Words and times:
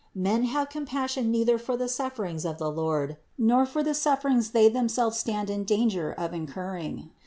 Men 0.15 0.45
have 0.45 0.69
compassion 0.69 1.29
neither 1.29 1.59
for 1.59 1.77
the 1.77 1.87
sufferings 1.87 2.43
of 2.43 2.57
the 2.57 2.71
Lord, 2.71 3.17
nor 3.37 3.67
for 3.67 3.83
the 3.83 3.93
suffer 3.93 4.29
ings 4.29 4.49
they 4.49 4.67
themselves 4.67 5.19
stand 5.19 5.47
in 5.51 5.63
danger 5.63 6.11
of 6.11 6.33
incurring. 6.33 7.11